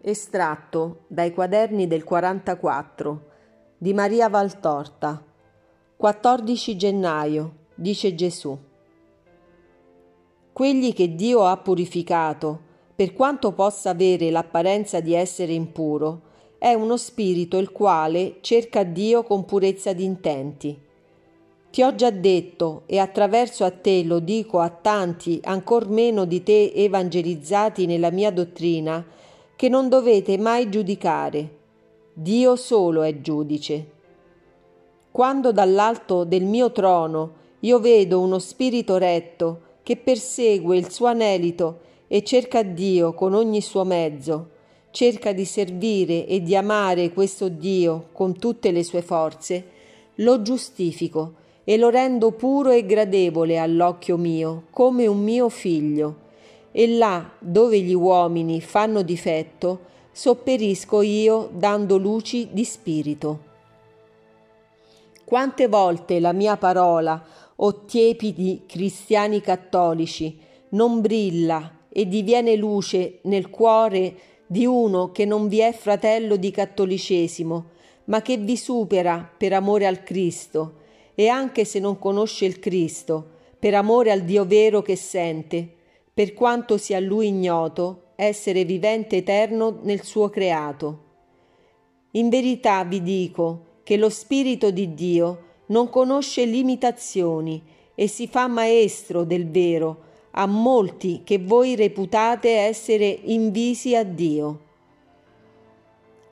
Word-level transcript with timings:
Estratto 0.00 1.00
dai 1.08 1.32
quaderni 1.32 1.88
del 1.88 2.04
44 2.04 3.26
di 3.76 3.92
Maria 3.92 4.28
Valtorta. 4.28 5.20
14 5.96 6.76
gennaio, 6.76 7.54
dice 7.74 8.14
Gesù. 8.14 8.56
Quegli 10.52 10.94
che 10.94 11.16
Dio 11.16 11.44
ha 11.44 11.56
purificato, 11.56 12.60
per 12.94 13.12
quanto 13.12 13.50
possa 13.50 13.90
avere 13.90 14.30
l'apparenza 14.30 15.00
di 15.00 15.14
essere 15.14 15.52
impuro, 15.52 16.20
è 16.58 16.72
uno 16.74 16.96
spirito 16.96 17.58
il 17.58 17.72
quale 17.72 18.36
cerca 18.40 18.84
Dio 18.84 19.24
con 19.24 19.44
purezza 19.44 19.92
di 19.92 20.04
intenti. 20.04 20.80
Ti 21.70 21.82
ho 21.82 21.92
già 21.96 22.10
detto, 22.10 22.84
e 22.86 22.98
attraverso 22.98 23.64
a 23.64 23.72
te 23.72 24.04
lo 24.04 24.20
dico 24.20 24.60
a 24.60 24.70
tanti, 24.70 25.40
ancor 25.42 25.88
meno 25.88 26.24
di 26.24 26.44
te 26.44 26.72
evangelizzati 26.72 27.84
nella 27.86 28.12
mia 28.12 28.30
dottrina, 28.30 29.04
che 29.58 29.68
non 29.68 29.88
dovete 29.88 30.38
mai 30.38 30.68
giudicare. 30.68 31.56
Dio 32.12 32.54
solo 32.54 33.02
è 33.02 33.20
giudice. 33.20 33.86
Quando 35.10 35.50
dall'alto 35.50 36.22
del 36.22 36.44
mio 36.44 36.70
trono 36.70 37.32
io 37.60 37.80
vedo 37.80 38.20
uno 38.20 38.38
spirito 38.38 38.98
retto 38.98 39.62
che 39.82 39.96
persegue 39.96 40.76
il 40.76 40.92
suo 40.92 41.06
anelito 41.06 41.80
e 42.06 42.22
cerca 42.22 42.62
Dio 42.62 43.14
con 43.14 43.34
ogni 43.34 43.60
suo 43.60 43.82
mezzo, 43.82 44.50
cerca 44.92 45.32
di 45.32 45.44
servire 45.44 46.24
e 46.28 46.40
di 46.40 46.54
amare 46.54 47.12
questo 47.12 47.48
Dio 47.48 48.10
con 48.12 48.38
tutte 48.38 48.70
le 48.70 48.84
sue 48.84 49.02
forze, 49.02 49.64
lo 50.16 50.40
giustifico 50.40 51.32
e 51.64 51.76
lo 51.76 51.88
rendo 51.88 52.30
puro 52.30 52.70
e 52.70 52.86
gradevole 52.86 53.58
all'occhio 53.58 54.18
mio, 54.18 54.66
come 54.70 55.08
un 55.08 55.20
mio 55.20 55.48
figlio 55.48 56.26
e 56.78 56.86
là 56.86 57.28
dove 57.40 57.80
gli 57.80 57.92
uomini 57.92 58.60
fanno 58.60 59.02
difetto, 59.02 59.80
sopperisco 60.12 61.02
io 61.02 61.50
dando 61.52 61.96
luci 61.96 62.50
di 62.52 62.64
spirito. 62.64 63.40
Quante 65.24 65.66
volte 65.66 66.20
la 66.20 66.32
mia 66.32 66.56
parola, 66.56 67.20
o 67.56 67.84
tiepidi 67.84 68.62
cristiani 68.64 69.40
cattolici, 69.40 70.38
non 70.68 71.00
brilla 71.00 71.78
e 71.88 72.06
diviene 72.06 72.54
luce 72.54 73.18
nel 73.22 73.50
cuore 73.50 74.14
di 74.46 74.64
uno 74.64 75.10
che 75.10 75.24
non 75.24 75.48
vi 75.48 75.58
è 75.58 75.72
fratello 75.72 76.36
di 76.36 76.52
cattolicesimo, 76.52 77.70
ma 78.04 78.22
che 78.22 78.36
vi 78.36 78.56
supera 78.56 79.28
per 79.36 79.52
amore 79.52 79.84
al 79.84 80.04
Cristo, 80.04 80.74
e 81.16 81.26
anche 81.26 81.64
se 81.64 81.80
non 81.80 81.98
conosce 81.98 82.44
il 82.44 82.60
Cristo, 82.60 83.30
per 83.58 83.74
amore 83.74 84.12
al 84.12 84.20
Dio 84.20 84.44
vero 84.46 84.80
che 84.80 84.94
sente, 84.94 85.72
per 86.18 86.34
quanto 86.34 86.78
sia 86.78 86.98
lui 86.98 87.28
ignoto, 87.28 88.06
essere 88.16 88.64
vivente 88.64 89.18
eterno 89.18 89.78
nel 89.82 90.02
suo 90.02 90.28
creato. 90.28 90.98
In 92.14 92.28
verità 92.28 92.82
vi 92.82 93.04
dico 93.04 93.76
che 93.84 93.96
lo 93.96 94.08
Spirito 94.10 94.72
di 94.72 94.94
Dio 94.94 95.42
non 95.66 95.88
conosce 95.88 96.44
limitazioni 96.44 97.62
e 97.94 98.08
si 98.08 98.26
fa 98.26 98.48
maestro 98.48 99.22
del 99.22 99.48
vero 99.48 100.06
a 100.32 100.46
molti 100.46 101.20
che 101.22 101.38
voi 101.38 101.76
reputate 101.76 102.50
essere 102.50 103.06
invisi 103.06 103.94
a 103.94 104.02
Dio. 104.02 104.60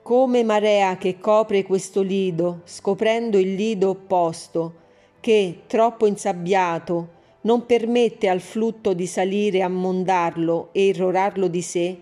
Come 0.01 0.43
marea 0.43 0.97
che 0.97 1.17
copre 1.17 1.63
questo 1.63 2.01
lido, 2.01 2.59
scoprendo 2.65 3.37
il 3.37 3.55
lido 3.55 3.91
opposto, 3.91 4.73
che, 5.21 5.61
troppo 5.65 6.07
insabbiato, 6.07 7.15
non 7.41 7.65
permette 7.65 8.27
al 8.27 8.41
flutto 8.41 8.93
di 8.93 9.05
salire 9.05 9.61
a 9.61 9.67
mondarlo 9.67 10.69
e 10.71 10.87
irrorarlo 10.87 11.47
di 11.47 11.61
sé, 11.61 11.97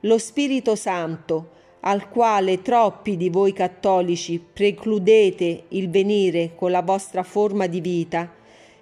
lo 0.00 0.18
Spirito 0.18 0.76
Santo, 0.76 1.50
al 1.80 2.08
quale 2.08 2.62
troppi 2.62 3.16
di 3.16 3.28
voi 3.30 3.52
cattolici 3.52 4.42
precludete 4.52 5.64
il 5.68 5.88
venire 5.88 6.54
con 6.54 6.70
la 6.70 6.82
vostra 6.82 7.22
forma 7.22 7.66
di 7.66 7.80
vita, 7.80 8.32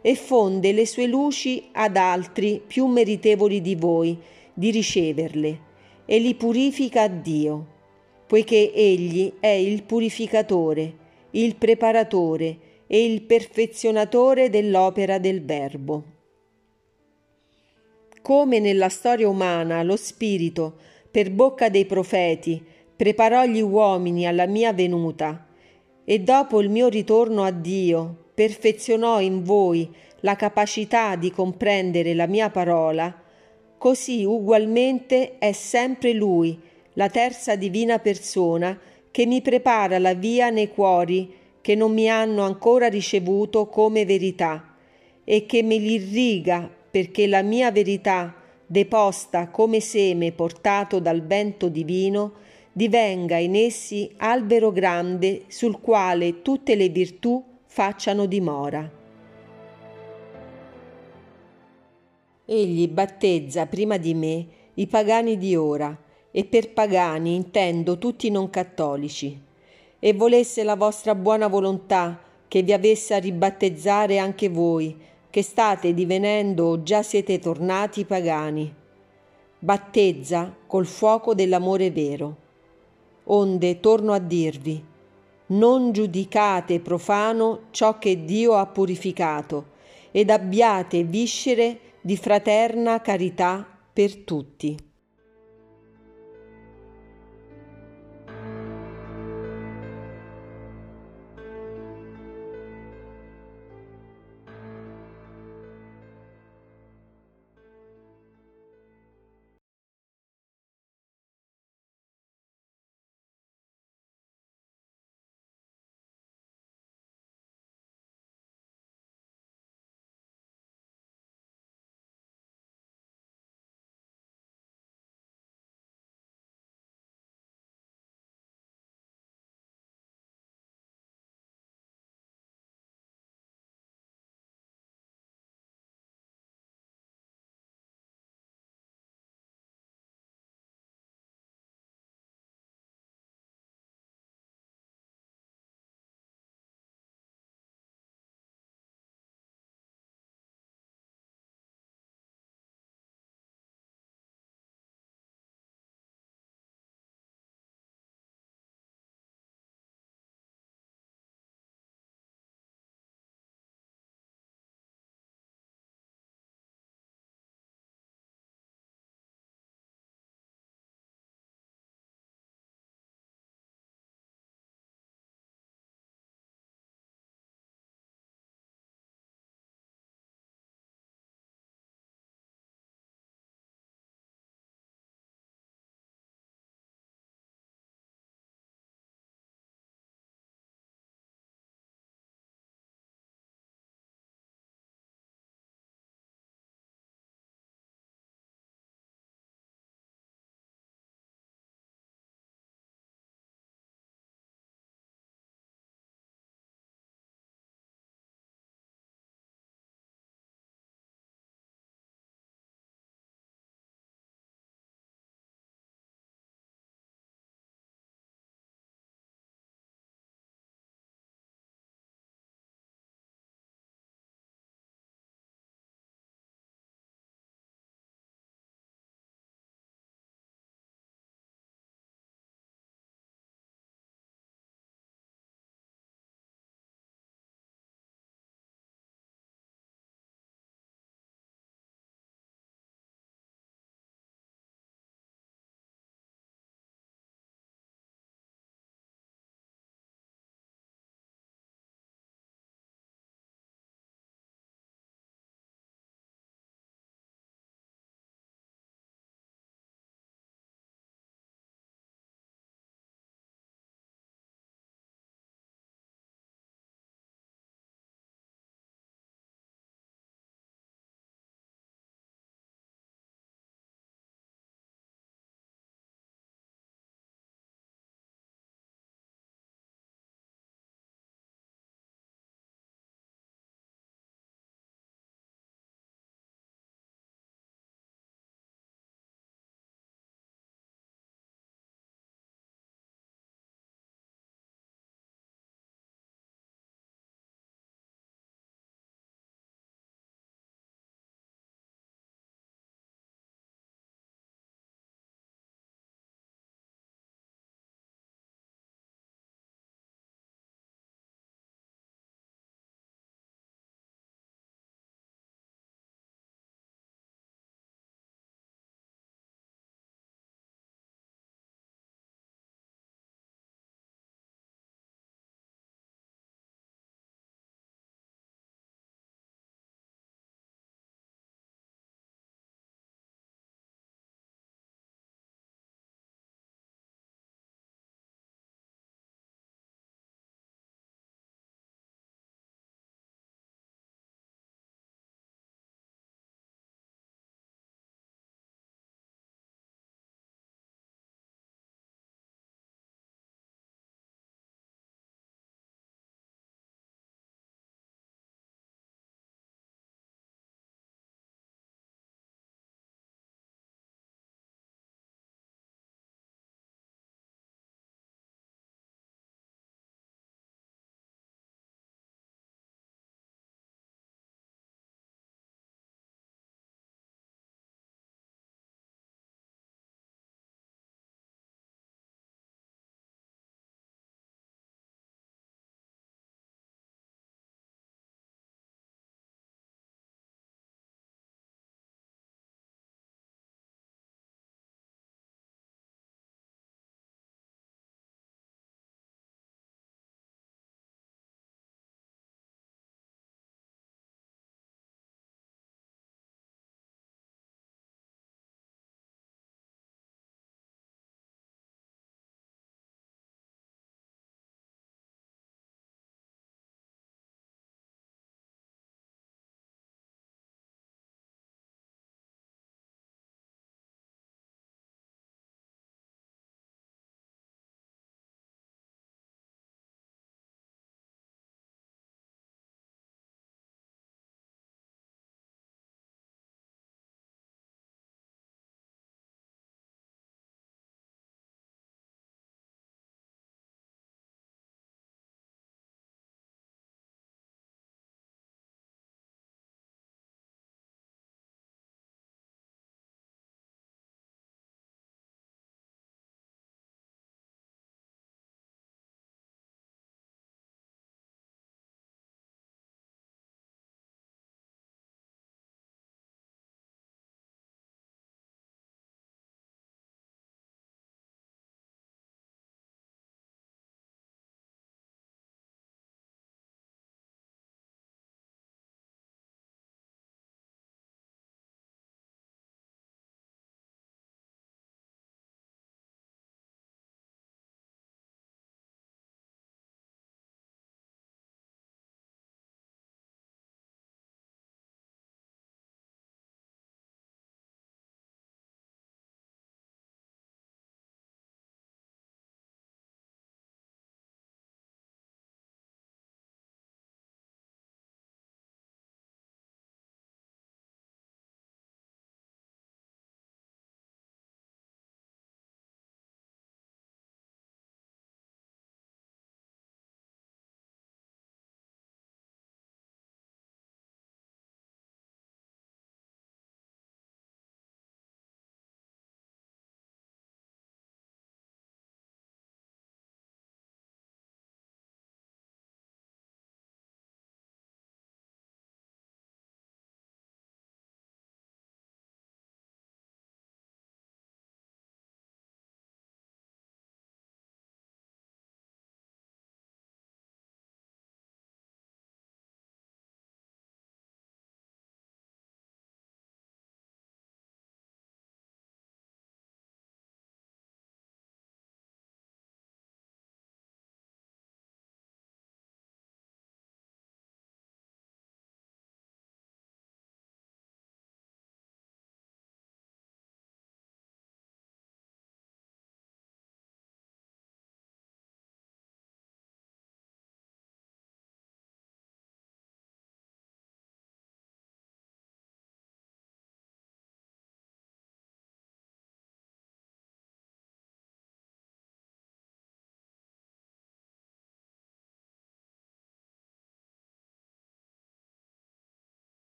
e 0.00 0.14
fonde 0.16 0.72
le 0.72 0.86
sue 0.86 1.06
luci 1.06 1.68
ad 1.72 1.96
altri 1.96 2.60
più 2.64 2.86
meritevoli 2.86 3.60
di 3.60 3.76
voi 3.76 4.18
di 4.52 4.70
riceverle, 4.70 5.60
e 6.04 6.18
li 6.18 6.34
purifica 6.34 7.02
a 7.02 7.08
Dio, 7.08 7.66
poiché 8.26 8.72
Egli 8.74 9.34
è 9.38 9.48
il 9.48 9.82
purificatore, 9.82 10.94
il 11.32 11.56
preparatore, 11.56 12.58
e 12.94 13.06
il 13.06 13.22
perfezionatore 13.22 14.50
dell'opera 14.50 15.16
del 15.16 15.42
Verbo. 15.42 16.04
Come 18.20 18.58
nella 18.58 18.90
storia 18.90 19.30
umana 19.30 19.82
lo 19.82 19.96
Spirito, 19.96 20.76
per 21.10 21.30
bocca 21.30 21.70
dei 21.70 21.86
profeti, 21.86 22.62
preparò 22.94 23.46
gli 23.46 23.62
uomini 23.62 24.26
alla 24.26 24.44
mia 24.44 24.74
venuta, 24.74 25.46
e 26.04 26.20
dopo 26.20 26.60
il 26.60 26.68
mio 26.68 26.88
ritorno 26.88 27.44
a 27.44 27.50
Dio 27.50 28.26
perfezionò 28.34 29.22
in 29.22 29.42
voi 29.42 29.90
la 30.20 30.36
capacità 30.36 31.16
di 31.16 31.30
comprendere 31.30 32.12
la 32.12 32.26
mia 32.26 32.50
parola, 32.50 33.22
così 33.78 34.22
ugualmente 34.22 35.38
è 35.38 35.52
sempre 35.52 36.12
Lui, 36.12 36.60
la 36.92 37.08
terza 37.08 37.56
divina 37.56 37.98
persona, 38.00 38.78
che 39.10 39.24
mi 39.24 39.40
prepara 39.40 39.98
la 39.98 40.12
via 40.12 40.50
nei 40.50 40.68
cuori 40.68 41.40
che 41.62 41.76
non 41.76 41.92
mi 41.92 42.10
hanno 42.10 42.42
ancora 42.42 42.88
ricevuto 42.88 43.68
come 43.68 44.04
verità 44.04 44.74
e 45.24 45.46
che 45.46 45.62
me 45.62 45.78
li 45.78 45.92
irriga 45.94 46.68
perché 46.90 47.26
la 47.26 47.40
mia 47.42 47.70
verità, 47.70 48.34
deposta 48.66 49.48
come 49.48 49.80
seme 49.80 50.32
portato 50.32 50.98
dal 50.98 51.22
vento 51.24 51.68
divino, 51.68 52.32
divenga 52.72 53.36
in 53.36 53.54
essi 53.54 54.10
albero 54.16 54.72
grande 54.72 55.44
sul 55.46 55.80
quale 55.80 56.42
tutte 56.42 56.74
le 56.74 56.88
virtù 56.88 57.42
facciano 57.64 58.26
dimora. 58.26 58.90
Egli 62.44 62.88
battezza 62.88 63.66
prima 63.66 63.96
di 63.96 64.14
me 64.14 64.46
i 64.74 64.86
pagani 64.86 65.38
di 65.38 65.54
ora, 65.54 65.96
e 66.34 66.44
per 66.44 66.72
pagani 66.72 67.34
intendo 67.34 67.98
tutti 67.98 68.26
i 68.26 68.30
non 68.30 68.48
cattolici 68.48 69.50
e 70.04 70.14
volesse 70.14 70.64
la 70.64 70.74
vostra 70.74 71.14
buona 71.14 71.46
volontà 71.46 72.18
che 72.48 72.62
vi 72.62 72.72
avesse 72.72 73.14
a 73.14 73.18
ribattezzare 73.18 74.18
anche 74.18 74.48
voi, 74.48 74.98
che 75.30 75.42
state 75.42 75.94
divenendo 75.94 76.64
o 76.64 76.82
già 76.82 77.04
siete 77.04 77.38
tornati 77.38 78.04
pagani. 78.04 78.74
Battezza 79.60 80.52
col 80.66 80.86
fuoco 80.86 81.34
dell'amore 81.34 81.92
vero. 81.92 82.36
Onde 83.26 83.78
torno 83.78 84.12
a 84.12 84.18
dirvi, 84.18 84.84
non 85.46 85.92
giudicate 85.92 86.80
profano 86.80 87.66
ciò 87.70 87.96
che 87.98 88.24
Dio 88.24 88.54
ha 88.54 88.66
purificato, 88.66 89.66
ed 90.10 90.30
abbiate 90.30 91.04
viscere 91.04 91.78
di 92.00 92.16
fraterna 92.16 93.00
carità 93.00 93.64
per 93.92 94.16
tutti. 94.16 94.76